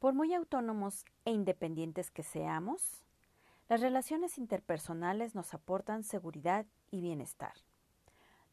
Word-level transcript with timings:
Por 0.00 0.14
muy 0.14 0.32
autónomos 0.32 1.04
e 1.26 1.30
independientes 1.30 2.10
que 2.10 2.22
seamos, 2.22 3.04
las 3.68 3.82
relaciones 3.82 4.38
interpersonales 4.38 5.34
nos 5.34 5.52
aportan 5.52 6.04
seguridad 6.04 6.64
y 6.90 7.02
bienestar, 7.02 7.52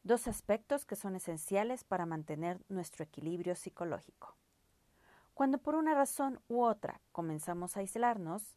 dos 0.02 0.28
aspectos 0.28 0.84
que 0.84 0.94
son 0.94 1.16
esenciales 1.16 1.84
para 1.84 2.04
mantener 2.04 2.60
nuestro 2.68 3.02
equilibrio 3.02 3.54
psicológico. 3.54 4.36
Cuando 5.32 5.56
por 5.56 5.74
una 5.74 5.94
razón 5.94 6.38
u 6.48 6.60
otra 6.64 7.00
comenzamos 7.12 7.78
a 7.78 7.80
aislarnos, 7.80 8.54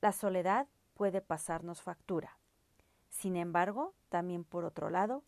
la 0.00 0.10
soledad 0.10 0.66
puede 0.94 1.20
pasarnos 1.20 1.80
factura. 1.80 2.40
Sin 3.08 3.36
embargo, 3.36 3.94
también 4.08 4.42
por 4.42 4.64
otro 4.64 4.90
lado, 4.90 5.22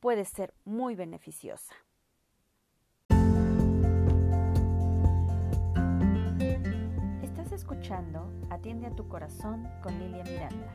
puede 0.00 0.26
ser 0.26 0.52
muy 0.66 0.96
beneficiosa. 0.96 1.74
Escuchando 7.66 8.32
Atiende 8.48 8.86
a 8.86 8.94
tu 8.94 9.08
corazón 9.08 9.68
con 9.82 9.98
Lilia 9.98 10.22
Miranda, 10.22 10.72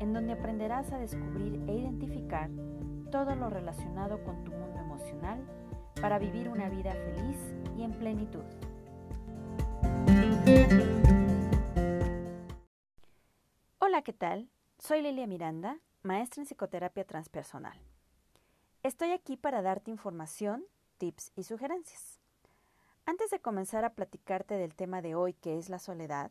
en 0.00 0.14
donde 0.14 0.32
aprenderás 0.32 0.90
a 0.90 0.96
descubrir 0.96 1.62
e 1.68 1.74
identificar 1.74 2.48
todo 3.12 3.34
lo 3.34 3.50
relacionado 3.50 4.24
con 4.24 4.42
tu 4.42 4.50
mundo 4.52 4.80
emocional 4.80 5.44
para 6.00 6.18
vivir 6.18 6.48
una 6.48 6.70
vida 6.70 6.92
feliz 6.92 7.36
y 7.76 7.82
en 7.82 7.92
plenitud. 7.98 8.42
Hola, 13.80 14.00
¿qué 14.00 14.14
tal? 14.14 14.48
Soy 14.78 15.02
Lilia 15.02 15.26
Miranda, 15.26 15.78
maestra 16.02 16.40
en 16.40 16.46
psicoterapia 16.46 17.04
transpersonal. 17.04 17.78
Estoy 18.82 19.10
aquí 19.10 19.36
para 19.36 19.60
darte 19.60 19.90
información, 19.90 20.64
tips 20.96 21.32
y 21.36 21.42
sugerencias. 21.42 22.13
Antes 23.06 23.30
de 23.30 23.38
comenzar 23.38 23.84
a 23.84 23.92
platicarte 23.92 24.54
del 24.54 24.74
tema 24.74 25.02
de 25.02 25.14
hoy 25.14 25.34
que 25.34 25.58
es 25.58 25.68
la 25.68 25.78
soledad, 25.78 26.30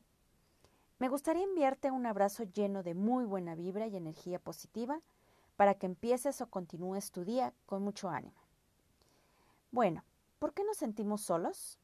me 0.98 1.08
gustaría 1.08 1.44
enviarte 1.44 1.92
un 1.92 2.08
abrazo 2.08 2.46
lleno 2.46 2.82
de 2.82 2.96
muy 2.96 3.26
buena 3.26 3.54
vibra 3.54 3.86
y 3.86 3.96
energía 3.96 4.40
positiva 4.40 5.00
para 5.56 5.76
que 5.76 5.86
empieces 5.86 6.42
o 6.42 6.48
continúes 6.48 7.12
tu 7.12 7.26
día 7.26 7.54
con 7.68 7.84
mucho 7.84 8.10
ánimo. 8.10 8.42
Bueno, 9.70 10.04
¿por 10.40 10.54
qué 10.54 10.64
nos 10.64 10.78
sentimos 10.78 11.22
solos? 11.22 11.78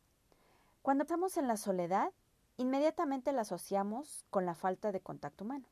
Cuando 0.82 1.04
estamos 1.04 1.38
en 1.38 1.48
la 1.48 1.58
soledad, 1.58 2.12
inmediatamente 2.58 3.32
la 3.32 3.42
asociamos 3.42 4.26
con 4.32 4.48
la 4.48 4.56
falta 4.56 4.92
de 4.92 5.02
contacto 5.02 5.44
humano. 5.44 5.68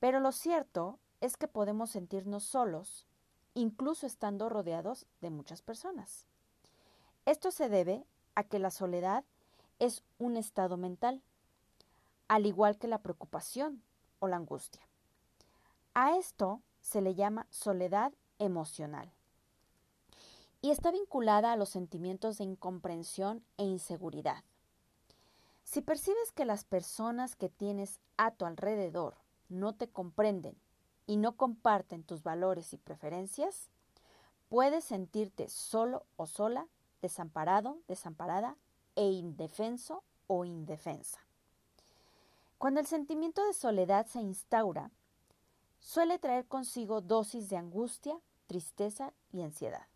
Pero 0.00 0.20
lo 0.20 0.32
cierto 0.32 0.98
es 1.20 1.36
que 1.36 1.48
podemos 1.48 1.90
sentirnos 1.90 2.44
solos, 2.44 3.06
incluso 3.52 4.06
estando 4.06 4.48
rodeados 4.48 5.06
de 5.20 5.28
muchas 5.28 5.60
personas. 5.60 6.26
Esto 7.26 7.50
se 7.50 7.68
debe 7.68 8.06
a 8.36 8.44
que 8.44 8.60
la 8.60 8.70
soledad 8.70 9.24
es 9.80 10.04
un 10.18 10.36
estado 10.36 10.76
mental, 10.76 11.20
al 12.28 12.46
igual 12.46 12.78
que 12.78 12.86
la 12.86 13.02
preocupación 13.02 13.82
o 14.20 14.28
la 14.28 14.36
angustia. 14.36 14.82
A 15.92 16.16
esto 16.16 16.62
se 16.80 17.00
le 17.00 17.16
llama 17.16 17.46
soledad 17.50 18.12
emocional 18.38 19.10
y 20.62 20.70
está 20.70 20.92
vinculada 20.92 21.52
a 21.52 21.56
los 21.56 21.68
sentimientos 21.68 22.38
de 22.38 22.44
incomprensión 22.44 23.44
e 23.56 23.64
inseguridad. 23.64 24.44
Si 25.64 25.80
percibes 25.80 26.30
que 26.32 26.44
las 26.44 26.64
personas 26.64 27.34
que 27.34 27.48
tienes 27.48 27.98
a 28.16 28.30
tu 28.30 28.44
alrededor 28.44 29.16
no 29.48 29.74
te 29.74 29.88
comprenden 29.88 30.56
y 31.06 31.16
no 31.16 31.36
comparten 31.36 32.04
tus 32.04 32.22
valores 32.22 32.72
y 32.72 32.76
preferencias, 32.76 33.68
puedes 34.48 34.84
sentirte 34.84 35.48
solo 35.48 36.04
o 36.16 36.26
sola, 36.26 36.68
desamparado, 37.02 37.78
desamparada 37.88 38.56
e 38.94 39.10
indefenso 39.10 40.02
o 40.26 40.44
indefensa. 40.44 41.20
Cuando 42.58 42.80
el 42.80 42.86
sentimiento 42.86 43.44
de 43.46 43.52
soledad 43.52 44.06
se 44.06 44.20
instaura, 44.20 44.90
suele 45.78 46.18
traer 46.18 46.46
consigo 46.46 47.00
dosis 47.00 47.48
de 47.48 47.56
angustia, 47.56 48.18
tristeza 48.46 49.12
y 49.32 49.42
ansiedad. 49.42 49.86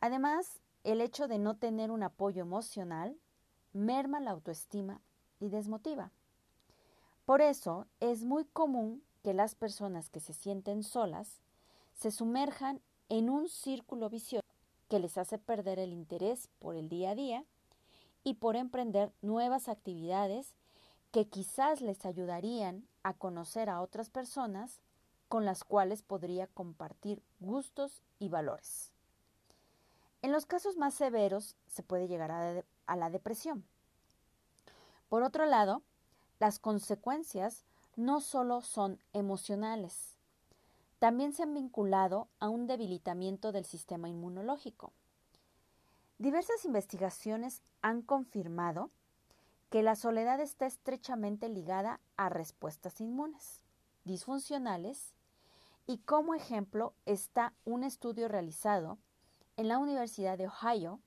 Además, 0.00 0.60
el 0.84 1.00
hecho 1.00 1.28
de 1.28 1.38
no 1.38 1.56
tener 1.56 1.90
un 1.90 2.02
apoyo 2.02 2.42
emocional 2.42 3.16
merma 3.72 4.20
la 4.20 4.30
autoestima 4.30 5.00
y 5.40 5.48
desmotiva. 5.48 6.10
Por 7.24 7.40
eso 7.40 7.86
es 8.00 8.24
muy 8.24 8.44
común 8.44 9.02
que 9.22 9.34
las 9.34 9.54
personas 9.54 10.10
que 10.10 10.20
se 10.20 10.34
sienten 10.34 10.82
solas 10.82 11.40
se 11.94 12.10
sumerjan 12.10 12.80
en 13.08 13.30
un 13.30 13.48
círculo 13.48 14.10
vicioso 14.10 14.43
que 14.94 15.00
les 15.00 15.18
hace 15.18 15.38
perder 15.38 15.80
el 15.80 15.92
interés 15.92 16.48
por 16.60 16.76
el 16.76 16.88
día 16.88 17.10
a 17.10 17.14
día 17.16 17.44
y 18.22 18.34
por 18.34 18.54
emprender 18.54 19.12
nuevas 19.22 19.68
actividades 19.68 20.54
que 21.10 21.26
quizás 21.26 21.80
les 21.80 22.06
ayudarían 22.06 22.86
a 23.02 23.12
conocer 23.12 23.68
a 23.68 23.80
otras 23.80 24.08
personas 24.08 24.78
con 25.28 25.44
las 25.44 25.64
cuales 25.64 26.02
podría 26.02 26.46
compartir 26.46 27.24
gustos 27.40 28.02
y 28.20 28.28
valores. 28.28 28.92
En 30.22 30.30
los 30.30 30.46
casos 30.46 30.76
más 30.76 30.94
severos 30.94 31.56
se 31.66 31.82
puede 31.82 32.06
llegar 32.06 32.30
a, 32.30 32.94
la 32.94 33.10
depresión. 33.10 33.64
Por 35.08 35.24
otro 35.24 35.44
lado, 35.44 35.82
las 36.38 36.60
consecuencias 36.60 37.64
no 37.96 38.20
solo 38.20 38.60
son 38.60 39.00
emocionales, 39.12 40.13
también 41.04 41.34
se 41.34 41.42
han 41.42 41.52
vinculado 41.52 42.28
a 42.40 42.48
un 42.48 42.66
debilitamiento 42.66 43.52
del 43.52 43.66
sistema 43.66 44.08
inmunológico. 44.08 44.94
Diversas 46.16 46.64
investigaciones 46.64 47.60
han 47.82 48.00
confirmado 48.00 48.90
que 49.68 49.82
la 49.82 49.96
soledad 49.96 50.40
está 50.40 50.64
estrechamente 50.64 51.50
ligada 51.50 52.00
a 52.16 52.30
respuestas 52.30 53.02
inmunes, 53.02 53.60
disfuncionales, 54.04 55.12
y 55.86 55.98
como 55.98 56.34
ejemplo 56.34 56.94
está 57.04 57.52
un 57.66 57.84
estudio 57.84 58.26
realizado 58.26 58.96
en 59.58 59.68
la 59.68 59.76
Universidad 59.76 60.38
de 60.38 60.46
Ohio 60.46 61.00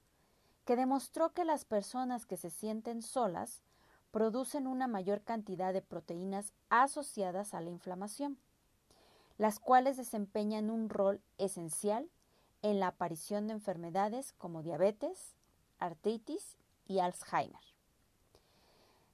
que 0.66 0.76
demostró 0.76 1.34
que 1.34 1.44
las 1.44 1.66
personas 1.66 2.28
que 2.28 2.38
se 2.38 2.52
sienten 2.52 3.02
solas 3.02 3.64
producen 4.12 4.68
una 4.68 4.86
mayor 4.86 5.24
cantidad 5.24 5.74
de 5.74 5.82
proteínas 5.82 6.54
asociadas 6.70 7.56
a 7.56 7.62
la 7.62 7.72
inflamación, 7.72 8.38
las 9.38 9.60
cuales 9.60 9.98
desempeñan 9.98 10.70
un 10.70 10.90
rol 10.90 11.22
esencial 11.38 12.10
en 12.62 12.80
la 12.80 12.88
aparición 12.88 13.48
de 13.48 13.54
enfermedades 13.54 14.34
como 14.34 14.64
diabetes, 14.64 15.36
artritis 15.80 16.58
y 16.88 17.00
Alzheimer. 17.00 17.62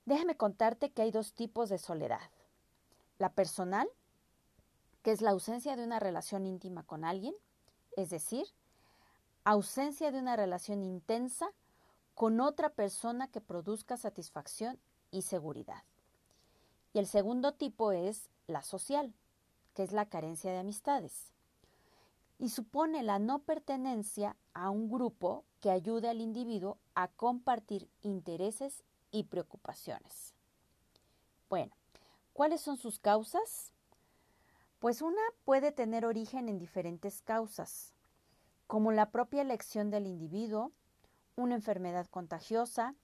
Déjame 0.05 0.35
contarte 0.35 0.91
que 0.91 1.01
hay 1.01 1.11
dos 1.11 1.33
tipos 1.33 1.69
de 1.69 1.77
soledad. 1.77 2.29
La 3.19 3.29
personal, 3.29 3.87
que 5.01 5.11
es 5.11 5.21
la 5.21 5.31
ausencia 5.31 5.75
de 5.75 5.83
una 5.83 5.99
relación 5.99 6.45
íntima 6.45 6.83
con 6.83 7.03
alguien, 7.03 7.35
es 7.95 8.09
decir, 8.09 8.45
ausencia 9.43 10.11
de 10.11 10.19
una 10.19 10.35
relación 10.35 10.83
intensa 10.83 11.51
con 12.15 12.39
otra 12.39 12.69
persona 12.69 13.27
que 13.27 13.41
produzca 13.41 13.97
satisfacción 13.97 14.79
y 15.11 15.23
seguridad. 15.23 15.83
Y 16.93 16.99
el 16.99 17.07
segundo 17.07 17.53
tipo 17.53 17.91
es 17.91 18.29
la 18.47 18.61
social, 18.61 19.13
que 19.73 19.83
es 19.83 19.91
la 19.91 20.05
carencia 20.05 20.51
de 20.51 20.59
amistades. 20.59 21.31
Y 22.39 22.49
supone 22.49 23.03
la 23.03 23.19
no 23.19 23.39
pertenencia 23.39 24.35
a 24.53 24.69
un 24.69 24.89
grupo 24.89 25.45
que 25.61 25.71
ayude 25.71 26.09
al 26.09 26.21
individuo 26.21 26.77
a 26.95 27.07
compartir 27.07 27.89
intereses 28.01 28.83
y 29.11 29.23
preocupaciones. 29.23 30.33
Bueno, 31.49 31.73
¿cuáles 32.33 32.61
son 32.61 32.77
sus 32.77 32.99
causas? 32.99 33.71
Pues 34.79 35.01
una 35.01 35.21
puede 35.45 35.71
tener 35.71 36.05
origen 36.05 36.49
en 36.49 36.59
diferentes 36.59 37.21
causas, 37.21 37.93
como 38.67 38.91
la 38.91 39.11
propia 39.11 39.41
elección 39.41 39.91
del 39.91 40.07
individuo, 40.07 40.71
una 41.35 41.55
enfermedad 41.55 42.07
contagiosa, 42.07 42.95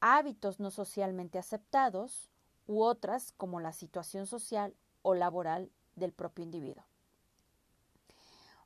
hábitos 0.00 0.60
no 0.60 0.70
socialmente 0.70 1.38
aceptados 1.38 2.30
u 2.66 2.82
otras 2.82 3.32
como 3.32 3.60
la 3.60 3.72
situación 3.72 4.26
social 4.26 4.76
o 5.02 5.14
laboral 5.14 5.72
del 6.00 6.12
propio 6.12 6.44
individuo. 6.44 6.84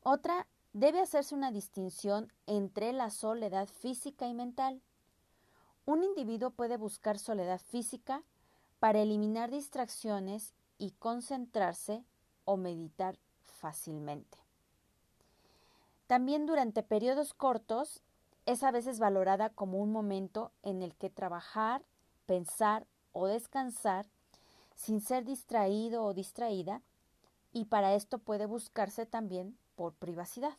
Otra, 0.02 0.46
debe 0.72 1.00
hacerse 1.00 1.34
una 1.34 1.52
distinción 1.52 2.32
entre 2.46 2.92
la 2.92 3.10
soledad 3.10 3.68
física 3.68 4.26
y 4.26 4.34
mental. 4.34 4.80
Un 5.86 6.02
individuo 6.02 6.50
puede 6.50 6.76
buscar 6.76 7.18
soledad 7.18 7.60
física 7.60 8.22
para 8.80 9.00
eliminar 9.00 9.50
distracciones 9.50 10.52
y 10.78 10.90
concentrarse 10.92 12.04
o 12.44 12.56
meditar 12.56 13.18
fácilmente. 13.42 14.38
También 16.06 16.44
durante 16.44 16.82
periodos 16.82 17.32
cortos 17.32 18.02
es 18.44 18.62
a 18.62 18.70
veces 18.70 18.98
valorada 18.98 19.48
como 19.50 19.78
un 19.78 19.90
momento 19.90 20.52
en 20.62 20.82
el 20.82 20.94
que 20.94 21.08
trabajar, 21.08 21.82
pensar 22.26 22.86
o 23.12 23.26
descansar 23.26 24.06
sin 24.74 25.00
ser 25.00 25.24
distraído 25.24 26.04
o 26.04 26.12
distraída 26.12 26.82
y 27.54 27.66
para 27.66 27.94
esto 27.94 28.18
puede 28.18 28.44
buscarse 28.44 29.06
también 29.06 29.56
por 29.76 29.94
privacidad. 29.94 30.58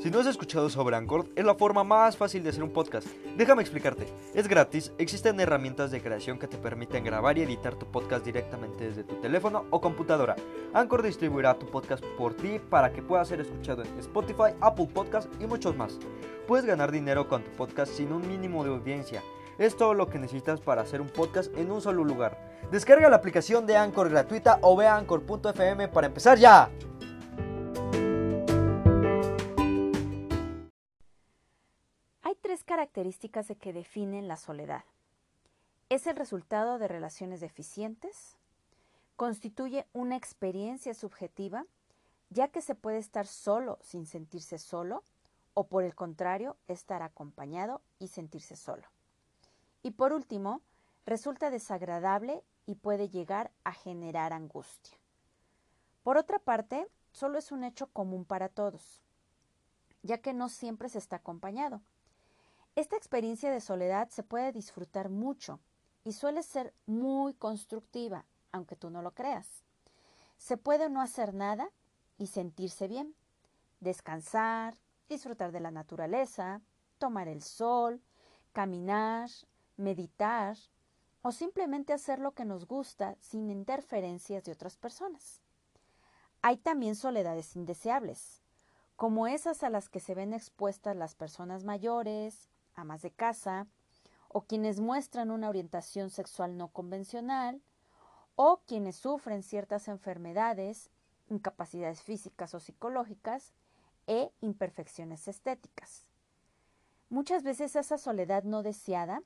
Si 0.00 0.12
no 0.12 0.20
has 0.20 0.26
escuchado 0.26 0.70
sobre 0.70 0.96
Anchor, 0.96 1.26
es 1.36 1.44
la 1.44 1.54
forma 1.54 1.84
más 1.84 2.16
fácil 2.16 2.42
de 2.42 2.48
hacer 2.48 2.62
un 2.62 2.72
podcast. 2.72 3.06
Déjame 3.36 3.60
explicarte. 3.60 4.06
Es 4.32 4.48
gratis, 4.48 4.90
existen 4.96 5.38
herramientas 5.38 5.90
de 5.90 6.00
creación 6.00 6.38
que 6.38 6.46
te 6.46 6.56
permiten 6.56 7.04
grabar 7.04 7.36
y 7.36 7.42
editar 7.42 7.74
tu 7.74 7.84
podcast 7.84 8.24
directamente 8.24 8.88
desde 8.88 9.04
tu 9.04 9.16
teléfono 9.16 9.66
o 9.70 9.82
computadora. 9.82 10.36
Anchor 10.72 11.02
distribuirá 11.02 11.58
tu 11.58 11.66
podcast 11.66 12.02
por 12.16 12.32
ti 12.32 12.58
para 12.70 12.90
que 12.90 13.02
pueda 13.02 13.24
ser 13.26 13.42
escuchado 13.42 13.82
en 13.82 13.98
Spotify, 13.98 14.54
Apple 14.62 14.88
Podcast 14.94 15.28
y 15.42 15.46
muchos 15.46 15.76
más. 15.76 15.98
Puedes 16.46 16.64
ganar 16.64 16.90
dinero 16.90 17.28
con 17.28 17.44
tu 17.44 17.50
podcast 17.50 17.92
sin 17.92 18.10
un 18.10 18.26
mínimo 18.26 18.64
de 18.64 18.70
audiencia. 18.70 19.22
Es 19.58 19.76
todo 19.76 19.94
lo 19.94 20.08
que 20.08 20.18
necesitas 20.18 20.60
para 20.60 20.82
hacer 20.82 21.00
un 21.00 21.08
podcast 21.08 21.54
en 21.56 21.70
un 21.70 21.80
solo 21.80 22.04
lugar. 22.04 22.38
Descarga 22.70 23.08
la 23.08 23.16
aplicación 23.16 23.66
de 23.66 23.76
Anchor 23.76 24.08
gratuita 24.08 24.58
o 24.62 24.76
ve 24.76 24.86
a 24.86 24.96
anchor.fm 24.96 25.88
para 25.88 26.06
empezar 26.06 26.38
ya. 26.38 26.70
características 32.68 33.48
de 33.48 33.56
que 33.56 33.72
definen 33.72 34.28
la 34.28 34.36
soledad. 34.36 34.84
Es 35.88 36.06
el 36.06 36.16
resultado 36.16 36.78
de 36.78 36.86
relaciones 36.86 37.40
deficientes, 37.40 38.36
constituye 39.16 39.86
una 39.94 40.16
experiencia 40.16 40.94
subjetiva, 40.94 41.64
ya 42.28 42.48
que 42.48 42.60
se 42.60 42.74
puede 42.74 42.98
estar 42.98 43.26
solo 43.26 43.78
sin 43.80 44.06
sentirse 44.06 44.58
solo, 44.58 45.02
o 45.54 45.66
por 45.66 45.82
el 45.82 45.94
contrario, 45.94 46.56
estar 46.68 47.02
acompañado 47.02 47.80
y 47.98 48.08
sentirse 48.08 48.54
solo. 48.54 48.86
Y 49.88 49.90
por 49.90 50.12
último, 50.12 50.60
resulta 51.06 51.48
desagradable 51.48 52.44
y 52.66 52.74
puede 52.74 53.08
llegar 53.08 53.50
a 53.64 53.72
generar 53.72 54.34
angustia. 54.34 54.98
Por 56.02 56.18
otra 56.18 56.38
parte, 56.38 56.86
solo 57.10 57.38
es 57.38 57.52
un 57.52 57.64
hecho 57.64 57.86
común 57.86 58.26
para 58.26 58.50
todos, 58.50 59.00
ya 60.02 60.18
que 60.18 60.34
no 60.34 60.50
siempre 60.50 60.90
se 60.90 60.98
está 60.98 61.16
acompañado. 61.16 61.80
Esta 62.76 62.98
experiencia 62.98 63.50
de 63.50 63.62
soledad 63.62 64.10
se 64.10 64.22
puede 64.22 64.52
disfrutar 64.52 65.08
mucho 65.08 65.58
y 66.04 66.12
suele 66.12 66.42
ser 66.42 66.74
muy 66.84 67.32
constructiva, 67.32 68.26
aunque 68.52 68.76
tú 68.76 68.90
no 68.90 69.00
lo 69.00 69.12
creas. 69.12 69.64
Se 70.36 70.58
puede 70.58 70.90
no 70.90 71.00
hacer 71.00 71.32
nada 71.32 71.70
y 72.18 72.26
sentirse 72.26 72.88
bien, 72.88 73.14
descansar, 73.80 74.74
disfrutar 75.08 75.50
de 75.50 75.60
la 75.60 75.70
naturaleza, 75.70 76.60
tomar 76.98 77.26
el 77.26 77.40
sol, 77.40 78.02
caminar, 78.52 79.30
meditar 79.78 80.56
o 81.22 81.32
simplemente 81.32 81.92
hacer 81.92 82.18
lo 82.18 82.32
que 82.32 82.44
nos 82.44 82.66
gusta 82.66 83.16
sin 83.20 83.50
interferencias 83.50 84.44
de 84.44 84.52
otras 84.52 84.76
personas. 84.76 85.40
Hay 86.42 86.56
también 86.58 86.94
soledades 86.94 87.56
indeseables, 87.56 88.42
como 88.96 89.26
esas 89.26 89.62
a 89.62 89.70
las 89.70 89.88
que 89.88 90.00
se 90.00 90.14
ven 90.14 90.32
expuestas 90.32 90.96
las 90.96 91.14
personas 91.14 91.64
mayores, 91.64 92.48
amas 92.74 93.02
de 93.02 93.10
casa, 93.10 93.66
o 94.28 94.42
quienes 94.42 94.80
muestran 94.80 95.30
una 95.30 95.48
orientación 95.48 96.10
sexual 96.10 96.56
no 96.56 96.68
convencional, 96.68 97.62
o 98.36 98.60
quienes 98.66 98.96
sufren 98.96 99.42
ciertas 99.42 99.88
enfermedades, 99.88 100.90
incapacidades 101.28 102.02
físicas 102.02 102.54
o 102.54 102.60
psicológicas 102.60 103.52
e 104.06 104.32
imperfecciones 104.40 105.28
estéticas. 105.28 106.04
Muchas 107.10 107.42
veces 107.42 107.74
esa 107.74 107.98
soledad 107.98 108.44
no 108.44 108.62
deseada 108.62 109.22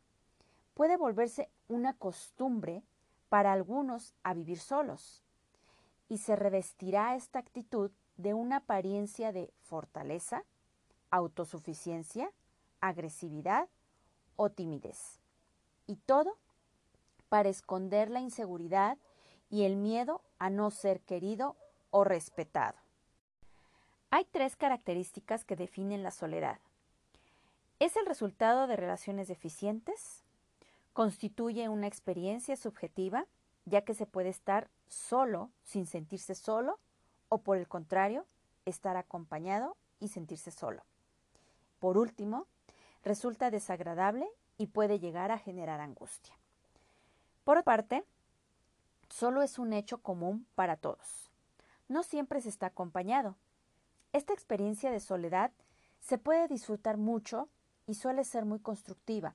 puede 0.74 0.96
volverse 0.96 1.48
una 1.68 1.94
costumbre 1.94 2.82
para 3.28 3.52
algunos 3.52 4.14
a 4.22 4.34
vivir 4.34 4.58
solos, 4.58 5.22
y 6.08 6.18
se 6.18 6.36
revestirá 6.36 7.16
esta 7.16 7.38
actitud 7.38 7.90
de 8.16 8.34
una 8.34 8.56
apariencia 8.56 9.32
de 9.32 9.52
fortaleza, 9.62 10.44
autosuficiencia 11.10 12.30
agresividad 12.82 13.68
o 14.36 14.50
timidez. 14.50 15.20
Y 15.86 15.96
todo 15.96 16.36
para 17.30 17.48
esconder 17.48 18.10
la 18.10 18.20
inseguridad 18.20 18.98
y 19.48 19.62
el 19.62 19.76
miedo 19.76 20.20
a 20.38 20.50
no 20.50 20.70
ser 20.70 21.00
querido 21.00 21.56
o 21.90 22.04
respetado. 22.04 22.76
Hay 24.10 24.26
tres 24.30 24.56
características 24.56 25.44
que 25.44 25.56
definen 25.56 26.02
la 26.02 26.10
soledad. 26.10 26.58
Es 27.78 27.96
el 27.96 28.04
resultado 28.04 28.66
de 28.66 28.76
relaciones 28.76 29.28
deficientes, 29.28 30.21
constituye 30.92 31.68
una 31.68 31.86
experiencia 31.86 32.56
subjetiva, 32.56 33.26
ya 33.64 33.82
que 33.82 33.94
se 33.94 34.06
puede 34.06 34.28
estar 34.28 34.68
solo 34.88 35.50
sin 35.62 35.86
sentirse 35.86 36.34
solo, 36.34 36.78
o 37.28 37.38
por 37.38 37.56
el 37.56 37.68
contrario, 37.68 38.26
estar 38.66 38.96
acompañado 38.96 39.76
y 40.00 40.08
sentirse 40.08 40.50
solo. 40.50 40.82
Por 41.78 41.96
último, 41.96 42.46
resulta 43.04 43.50
desagradable 43.50 44.28
y 44.58 44.66
puede 44.66 44.98
llegar 44.98 45.30
a 45.30 45.38
generar 45.38 45.80
angustia. 45.80 46.34
Por 47.44 47.58
otra 47.58 47.64
parte, 47.64 48.04
solo 49.08 49.42
es 49.42 49.58
un 49.58 49.72
hecho 49.72 49.98
común 49.98 50.46
para 50.54 50.76
todos. 50.76 51.30
No 51.88 52.02
siempre 52.02 52.40
se 52.40 52.48
está 52.48 52.66
acompañado. 52.66 53.36
Esta 54.12 54.32
experiencia 54.32 54.90
de 54.90 55.00
soledad 55.00 55.52
se 56.00 56.18
puede 56.18 56.48
disfrutar 56.48 56.96
mucho 56.96 57.48
y 57.86 57.94
suele 57.94 58.24
ser 58.24 58.44
muy 58.44 58.60
constructiva. 58.60 59.34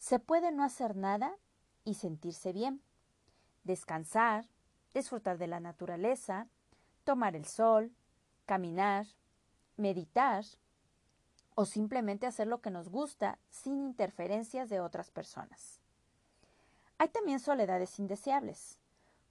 Se 0.00 0.18
puede 0.18 0.50
no 0.50 0.64
hacer 0.64 0.96
nada 0.96 1.36
y 1.84 1.94
sentirse 1.94 2.52
bien. 2.52 2.82
Descansar, 3.64 4.46
disfrutar 4.94 5.36
de 5.36 5.46
la 5.46 5.60
naturaleza, 5.60 6.48
tomar 7.04 7.36
el 7.36 7.44
sol, 7.44 7.92
caminar, 8.46 9.06
meditar, 9.76 10.44
o 11.54 11.66
simplemente 11.66 12.26
hacer 12.26 12.46
lo 12.46 12.62
que 12.62 12.70
nos 12.70 12.88
gusta 12.88 13.38
sin 13.50 13.78
interferencias 13.82 14.70
de 14.70 14.80
otras 14.80 15.10
personas. 15.10 15.80
Hay 16.96 17.08
también 17.08 17.38
soledades 17.38 17.98
indeseables, 17.98 18.78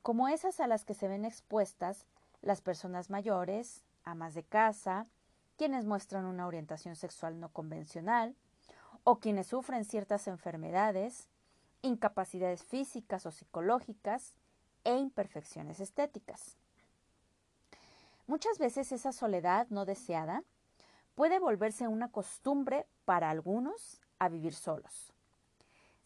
como 0.04 0.28
esas 0.28 0.60
a 0.60 0.68
las 0.68 0.86
que 0.86 0.94
se 0.94 1.08
ven 1.08 1.26
expuestas 1.26 2.06
las 2.42 2.62
personas 2.62 3.10
mayores, 3.10 3.84
amas 4.04 4.36
de 4.36 4.44
casa, 4.44 5.08
quienes 5.58 5.86
muestran 5.86 6.26
una 6.26 6.46
orientación 6.46 6.96
sexual 6.96 7.40
no 7.40 7.50
convencional, 7.50 8.36
o 9.12 9.20
quienes 9.20 9.48
sufren 9.48 9.86
ciertas 9.86 10.28
enfermedades, 10.28 11.30
incapacidades 11.82 12.64
físicas 12.64 13.26
o 13.26 13.32
psicológicas 13.32 14.36
e 14.84 14.96
imperfecciones 14.98 15.80
estéticas. 15.80 16.58
Muchas 18.28 18.60
veces 18.60 18.92
esa 18.92 19.12
soledad 19.12 19.66
no 19.72 19.86
deseada 19.86 20.44
puede 21.16 21.40
volverse 21.40 21.88
una 21.88 22.12
costumbre 22.12 22.86
para 23.06 23.32
algunos 23.32 24.00
a 24.20 24.30
vivir 24.30 24.54
solos. 24.54 25.12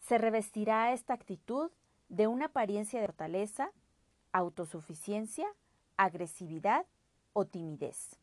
Se 0.00 0.16
revestirá 0.16 0.94
esta 0.94 1.12
actitud 1.12 1.70
de 2.08 2.26
una 2.26 2.46
apariencia 2.46 3.02
de 3.02 3.06
fortaleza, 3.06 3.70
autosuficiencia, 4.32 5.46
agresividad 5.98 6.86
o 7.34 7.44
timidez. 7.44 8.16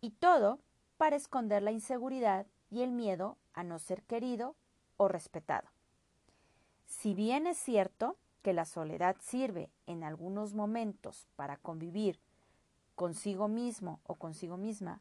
Y 0.00 0.10
todo 0.10 0.58
para 0.96 1.14
esconder 1.14 1.62
la 1.62 1.70
inseguridad 1.70 2.48
y 2.68 2.82
el 2.82 2.90
miedo 2.90 3.38
a 3.54 3.62
no 3.64 3.78
ser 3.78 4.02
querido 4.02 4.54
o 4.96 5.08
respetado. 5.08 5.68
Si 6.86 7.14
bien 7.14 7.46
es 7.46 7.56
cierto 7.56 8.16
que 8.42 8.52
la 8.52 8.64
soledad 8.64 9.16
sirve 9.20 9.70
en 9.86 10.04
algunos 10.04 10.54
momentos 10.54 11.26
para 11.36 11.56
convivir 11.56 12.18
consigo 12.94 13.48
mismo 13.48 14.00
o 14.04 14.16
consigo 14.16 14.56
misma, 14.56 15.00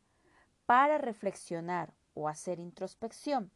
para 0.65 0.98
reflexionar 0.98 1.93
o 2.13 2.29
hacer 2.29 2.60
introspección, 2.60 3.51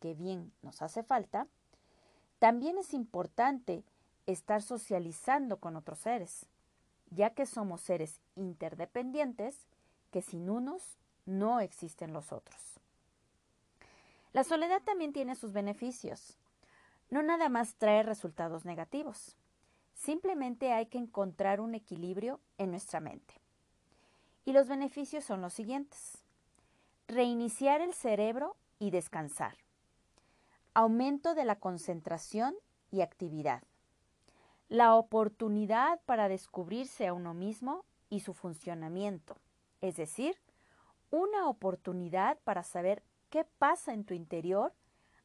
que 0.00 0.14
bien 0.14 0.52
nos 0.62 0.82
hace 0.82 1.02
falta, 1.02 1.46
también 2.38 2.78
es 2.78 2.94
importante 2.94 3.84
estar 4.26 4.62
socializando 4.62 5.58
con 5.58 5.76
otros 5.76 5.98
seres, 5.98 6.46
ya 7.10 7.30
que 7.30 7.46
somos 7.46 7.80
seres 7.80 8.20
interdependientes 8.36 9.66
que 10.10 10.22
sin 10.22 10.48
unos 10.48 10.98
no 11.26 11.60
existen 11.60 12.12
los 12.12 12.32
otros. 12.32 12.73
La 14.34 14.44
soledad 14.44 14.82
también 14.82 15.14
tiene 15.14 15.34
sus 15.34 15.54
beneficios. 15.54 16.36
No 17.08 17.22
nada 17.22 17.48
más 17.48 17.76
trae 17.76 18.02
resultados 18.02 18.66
negativos. 18.66 19.38
Simplemente 19.94 20.72
hay 20.72 20.86
que 20.86 20.98
encontrar 20.98 21.62
un 21.62 21.74
equilibrio 21.74 22.40
en 22.58 22.70
nuestra 22.70 23.00
mente. 23.00 23.40
Y 24.44 24.52
los 24.52 24.68
beneficios 24.68 25.24
son 25.24 25.40
los 25.40 25.54
siguientes 25.54 26.24
reiniciar 27.08 27.80
el 27.80 27.92
cerebro 27.92 28.56
y 28.78 28.90
descansar, 28.90 29.56
aumento 30.72 31.34
de 31.34 31.44
la 31.44 31.56
concentración 31.56 32.54
y 32.90 33.02
actividad, 33.02 33.62
la 34.68 34.94
oportunidad 34.94 36.00
para 36.06 36.28
descubrirse 36.28 37.06
a 37.06 37.12
uno 37.12 37.34
mismo 37.34 37.84
y 38.08 38.20
su 38.20 38.32
funcionamiento, 38.32 39.36
es 39.80 39.96
decir, 39.96 40.36
una 41.10 41.48
oportunidad 41.48 42.38
para 42.44 42.62
saber 42.62 43.02
qué 43.34 43.44
pasa 43.58 43.92
en 43.92 44.04
tu 44.04 44.14
interior 44.14 44.72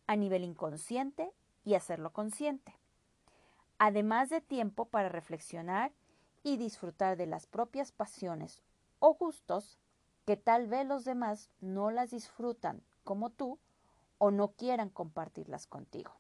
a 0.08 0.16
nivel 0.16 0.44
inconsciente 0.44 1.32
y 1.64 1.76
hacerlo 1.76 2.12
consciente, 2.12 2.76
además 3.78 4.32
de 4.32 4.42
tiempo 4.42 4.86
para 4.86 5.10
reflexionar 5.10 5.92
y 6.42 6.58
disfrutar 6.58 7.18
de 7.18 7.28
las 7.28 7.46
propias 7.46 7.92
pasiones 7.92 8.64
o 8.98 9.14
gustos 9.14 9.78
que 10.26 10.38
tal 10.38 10.66
vez 10.66 10.88
los 10.88 11.06
demás 11.06 11.52
no 11.62 11.92
las 11.92 12.10
disfrutan 12.10 12.82
como 13.04 13.30
tú 13.30 13.60
o 14.18 14.32
no 14.32 14.54
quieran 14.54 14.90
compartirlas 14.90 15.68
contigo. 15.68 16.14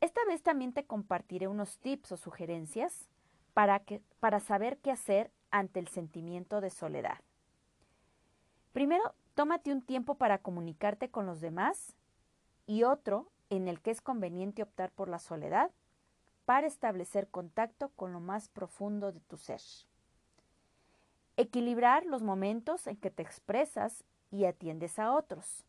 Esta 0.00 0.24
vez 0.26 0.44
también 0.44 0.72
te 0.72 0.86
compartiré 0.86 1.48
unos 1.48 1.78
tips 1.78 2.12
o 2.12 2.16
sugerencias 2.16 3.08
para, 3.52 3.80
que, 3.80 4.00
para 4.20 4.38
saber 4.38 4.78
qué 4.78 4.92
hacer 4.92 5.32
ante 5.50 5.80
el 5.80 5.88
sentimiento 5.88 6.60
de 6.60 6.70
soledad. 6.70 7.18
Primero, 8.72 9.12
tómate 9.40 9.72
un 9.72 9.80
tiempo 9.80 10.16
para 10.16 10.36
comunicarte 10.36 11.10
con 11.10 11.24
los 11.24 11.40
demás 11.40 11.94
y 12.66 12.82
otro 12.82 13.32
en 13.48 13.68
el 13.68 13.80
que 13.80 13.90
es 13.90 14.02
conveniente 14.02 14.62
optar 14.62 14.92
por 14.92 15.08
la 15.08 15.18
soledad 15.18 15.70
para 16.44 16.66
establecer 16.66 17.26
contacto 17.26 17.88
con 17.96 18.12
lo 18.12 18.20
más 18.20 18.50
profundo 18.50 19.12
de 19.12 19.20
tu 19.20 19.38
ser. 19.38 19.62
Equilibrar 21.38 22.04
los 22.04 22.20
momentos 22.20 22.86
en 22.86 22.96
que 22.96 23.10
te 23.10 23.22
expresas 23.22 24.04
y 24.30 24.44
atiendes 24.44 24.98
a 24.98 25.10
otros 25.14 25.64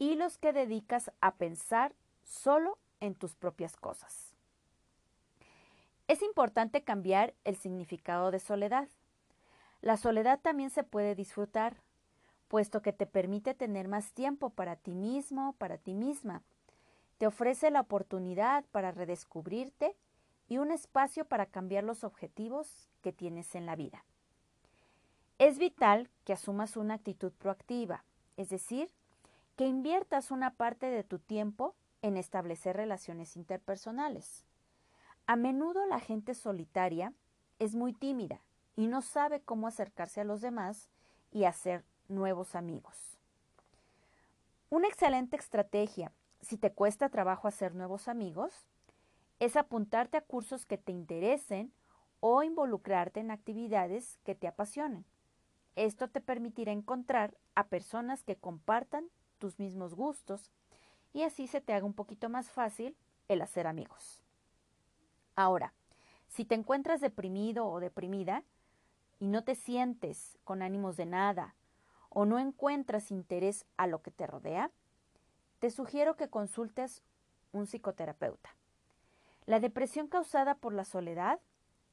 y 0.00 0.16
los 0.16 0.36
que 0.36 0.52
dedicas 0.52 1.12
a 1.20 1.36
pensar 1.36 1.94
solo 2.24 2.76
en 2.98 3.14
tus 3.14 3.36
propias 3.36 3.76
cosas. 3.76 4.34
Es 6.08 6.22
importante 6.22 6.82
cambiar 6.82 7.34
el 7.44 7.54
significado 7.54 8.32
de 8.32 8.40
soledad. 8.40 8.88
La 9.80 9.96
soledad 9.96 10.40
también 10.40 10.70
se 10.70 10.82
puede 10.82 11.14
disfrutar, 11.14 11.76
puesto 12.50 12.82
que 12.82 12.92
te 12.92 13.06
permite 13.06 13.54
tener 13.54 13.86
más 13.86 14.12
tiempo 14.12 14.50
para 14.50 14.74
ti 14.74 14.92
mismo, 14.92 15.52
para 15.52 15.78
ti 15.78 15.94
misma. 15.94 16.42
Te 17.18 17.28
ofrece 17.28 17.70
la 17.70 17.82
oportunidad 17.82 18.64
para 18.72 18.90
redescubrirte 18.90 19.96
y 20.48 20.58
un 20.58 20.72
espacio 20.72 21.24
para 21.24 21.46
cambiar 21.46 21.84
los 21.84 22.02
objetivos 22.02 22.88
que 23.02 23.12
tienes 23.12 23.54
en 23.54 23.66
la 23.66 23.76
vida. 23.76 24.04
Es 25.38 25.58
vital 25.58 26.10
que 26.24 26.32
asumas 26.32 26.76
una 26.76 26.94
actitud 26.94 27.30
proactiva, 27.30 28.02
es 28.36 28.48
decir, 28.48 28.90
que 29.54 29.68
inviertas 29.68 30.32
una 30.32 30.50
parte 30.50 30.86
de 30.86 31.04
tu 31.04 31.20
tiempo 31.20 31.76
en 32.02 32.16
establecer 32.16 32.76
relaciones 32.76 33.36
interpersonales. 33.36 34.44
A 35.28 35.36
menudo 35.36 35.86
la 35.86 36.00
gente 36.00 36.34
solitaria 36.34 37.12
es 37.60 37.76
muy 37.76 37.92
tímida 37.92 38.40
y 38.74 38.88
no 38.88 39.02
sabe 39.02 39.40
cómo 39.40 39.68
acercarse 39.68 40.20
a 40.20 40.24
los 40.24 40.40
demás 40.40 40.90
y 41.30 41.44
hacer 41.44 41.84
nuevos 42.10 42.54
amigos. 42.54 42.96
Una 44.68 44.88
excelente 44.88 45.36
estrategia, 45.36 46.12
si 46.40 46.56
te 46.56 46.72
cuesta 46.72 47.08
trabajo 47.08 47.48
hacer 47.48 47.74
nuevos 47.74 48.08
amigos, 48.08 48.52
es 49.38 49.56
apuntarte 49.56 50.16
a 50.16 50.20
cursos 50.20 50.66
que 50.66 50.78
te 50.78 50.92
interesen 50.92 51.72
o 52.20 52.42
involucrarte 52.42 53.20
en 53.20 53.30
actividades 53.30 54.18
que 54.24 54.34
te 54.34 54.46
apasionen. 54.46 55.04
Esto 55.76 56.08
te 56.08 56.20
permitirá 56.20 56.72
encontrar 56.72 57.36
a 57.54 57.68
personas 57.68 58.22
que 58.22 58.36
compartan 58.36 59.08
tus 59.38 59.58
mismos 59.58 59.94
gustos 59.94 60.50
y 61.12 61.22
así 61.22 61.46
se 61.46 61.60
te 61.60 61.72
haga 61.72 61.86
un 61.86 61.94
poquito 61.94 62.28
más 62.28 62.50
fácil 62.50 62.96
el 63.28 63.40
hacer 63.40 63.66
amigos. 63.66 64.22
Ahora, 65.34 65.72
si 66.28 66.44
te 66.44 66.54
encuentras 66.54 67.00
deprimido 67.00 67.66
o 67.66 67.80
deprimida 67.80 68.44
y 69.18 69.26
no 69.26 69.42
te 69.42 69.54
sientes 69.54 70.38
con 70.44 70.62
ánimos 70.62 70.96
de 70.96 71.06
nada 71.06 71.54
o 72.10 72.24
no 72.26 72.38
encuentras 72.38 73.10
interés 73.10 73.64
a 73.76 73.86
lo 73.86 74.02
que 74.02 74.10
te 74.10 74.26
rodea, 74.26 74.70
te 75.58 75.70
sugiero 75.70 76.16
que 76.16 76.28
consultes 76.28 77.02
un 77.52 77.66
psicoterapeuta. 77.66 78.50
La 79.46 79.60
depresión 79.60 80.06
causada 80.06 80.54
por 80.54 80.72
la 80.72 80.84
soledad 80.84 81.40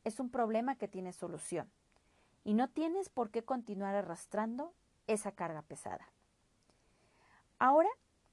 es 0.03 0.19
un 0.19 0.29
problema 0.29 0.75
que 0.75 0.87
tiene 0.87 1.13
solución 1.13 1.69
y 2.43 2.53
no 2.53 2.69
tienes 2.69 3.09
por 3.09 3.29
qué 3.29 3.43
continuar 3.43 3.95
arrastrando 3.95 4.73
esa 5.07 5.31
carga 5.31 5.61
pesada. 5.61 6.07
Ahora 7.59 7.89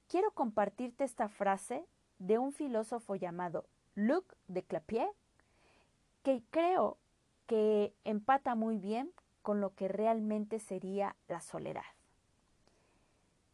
quiero 0.07 0.31
compartirte 0.31 1.03
esta 1.03 1.27
frase 1.27 1.85
de 2.19 2.37
un 2.37 2.51
filósofo 2.51 3.15
llamado 3.15 3.65
Luc 3.95 4.35
de 4.47 4.63
Clapier, 4.63 5.09
que 6.23 6.43
creo 6.49 6.97
que 7.47 7.93
empata 8.03 8.55
muy 8.55 8.77
bien 8.77 9.11
con 9.45 9.61
lo 9.61 9.75
que 9.75 9.87
realmente 9.87 10.57
sería 10.57 11.15
la 11.27 11.39
soledad. 11.39 11.85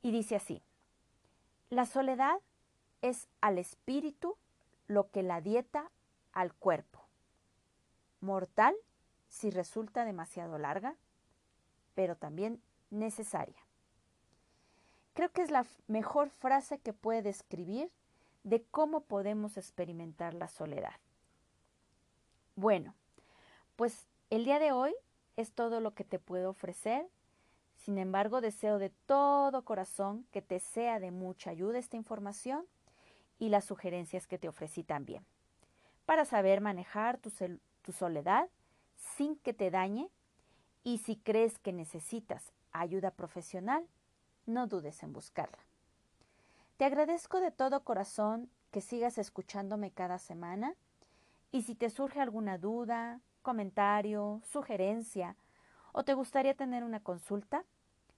Y 0.02 0.12
dice 0.12 0.38
así, 0.38 0.64
la 1.70 1.86
soledad 1.86 2.40
es 3.02 3.28
al 3.42 3.58
espíritu 3.58 4.38
lo 4.88 5.12
que 5.12 5.22
la 5.22 5.42
dieta 5.42 5.92
al 6.32 6.54
cuerpo. 6.54 7.04
Mortal 8.22 8.74
si 9.28 9.50
resulta 9.50 10.06
demasiado 10.06 10.58
larga, 10.58 10.96
pero 11.94 12.16
también 12.16 12.62
necesaria. 12.90 13.60
Creo 15.14 15.30
que 15.34 15.42
es 15.42 15.52
la 15.52 15.66
mejor 15.88 16.30
frase 16.30 16.80
que 16.80 16.94
puede 16.94 17.22
describir 17.22 17.92
de 18.46 18.64
cómo 18.64 19.02
podemos 19.02 19.58
experimentar 19.58 20.36
la 20.36 20.48
soledad. 20.48 20.96
Bueno, 22.56 22.96
pues 23.76 24.08
el 24.30 24.46
día 24.46 24.58
de 24.58 24.72
hoy 24.72 24.96
es 25.42 25.52
todo 25.52 25.82
lo 25.82 25.94
que 25.94 26.04
te 26.04 26.20
puedo 26.20 26.50
ofrecer. 26.50 27.08
Sin 27.76 27.98
embargo, 27.98 28.42
deseo 28.42 28.80
de 28.80 28.90
todo 28.90 29.66
corazón 29.66 30.26
que 30.32 30.42
te 30.42 30.60
sea 30.60 31.00
de 31.00 31.12
mucha 31.12 31.50
ayuda 31.50 31.80
esta 31.80 31.98
información 31.98 32.66
y 33.40 33.50
las 33.50 33.66
sugerencias 33.66 34.28
que 34.28 34.38
te 34.38 34.48
ofrecí 34.48 34.84
también, 34.84 35.26
para 36.06 36.26
saber 36.26 36.62
manejar 36.62 37.18
tu, 37.18 37.32
tu 37.82 37.92
soledad 37.92 38.50
sin 38.96 39.36
que 39.38 39.54
te 39.54 39.72
dañe 39.72 40.10
y 40.84 41.00
si 41.00 41.16
crees 41.16 41.58
que 41.58 41.74
necesitas 41.74 42.54
ayuda 42.72 43.12
profesional, 43.12 43.86
no 44.46 44.68
dudes 44.68 45.02
en 45.02 45.12
buscarla. 45.12 45.58
Te 46.78 46.86
agradezco 46.86 47.40
de 47.40 47.52
todo 47.52 47.84
corazón 47.84 48.50
que 48.72 48.82
sigas 48.82 49.18
escuchándome 49.18 49.92
cada 49.92 50.20
semana 50.20 50.76
y 51.52 51.64
si 51.64 51.76
te 51.76 51.90
surge 51.90 52.20
alguna 52.20 52.58
duda, 52.58 53.20
comentario, 53.42 54.42
sugerencia 54.44 55.36
o 55.92 56.04
te 56.04 56.14
gustaría 56.14 56.54
tener 56.54 56.84
una 56.84 57.00
consulta, 57.02 57.66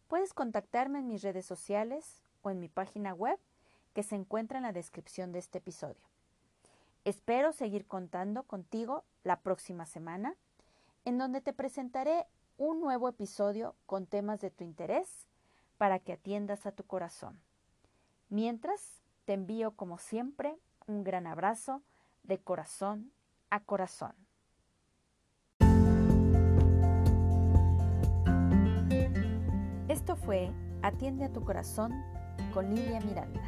puedes 0.08 0.34
contactarme 0.34 1.00
en 1.00 1.08
mis 1.08 1.24
redes 1.24 1.46
sociales 1.46 2.22
o 2.42 2.50
en 2.50 2.60
mi 2.60 2.70
página 2.70 3.14
web 3.14 3.40
que 3.94 4.04
se 4.04 4.16
encuentra 4.16 4.58
en 4.58 4.64
la 4.64 4.74
descripción 4.74 5.32
de 5.32 5.40
este 5.40 5.60
episodio. 5.60 6.02
Espero 7.06 7.52
seguir 7.52 7.86
contando 7.86 8.44
contigo 8.44 9.04
la 9.24 9.40
próxima 9.40 9.86
semana, 9.86 10.36
en 11.06 11.18
donde 11.18 11.42
te 11.42 11.54
presentaré 11.54 12.26
un 12.58 12.80
nuevo 12.80 13.10
episodio 13.10 13.76
con 13.86 14.06
temas 14.06 14.40
de 14.40 14.52
tu 14.52 14.64
interés 14.64 15.28
para 15.78 16.00
que 16.00 16.14
atiendas 16.14 16.66
a 16.66 16.72
tu 16.72 16.84
corazón. 16.84 17.40
Mientras, 18.30 19.02
te 19.26 19.34
envío 19.34 19.72
como 19.72 19.98
siempre 19.98 20.58
un 20.88 21.04
gran 21.04 21.28
abrazo 21.28 21.82
de 22.24 22.40
corazón 22.40 23.12
a 23.50 23.60
corazón. 23.60 24.23
Esto 30.14 30.26
fue 30.28 30.52
Atiende 30.84 31.26
a 31.26 31.34
tu 31.34 31.44
corazón 31.44 31.92
con 32.54 32.70
Lilia 32.70 33.00
Miranda. 33.00 33.42